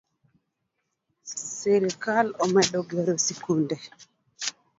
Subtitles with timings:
[1.55, 3.77] Sirikal omedo gero sikunde.